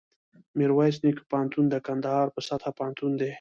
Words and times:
میرویس 0.57 0.95
نیکه 1.03 1.23
پوهنتون 1.31 1.65
دکندهار 1.73 2.27
په 2.35 2.39
سطحه 2.47 2.71
پوهنتون 2.77 3.11
دی 3.19 3.29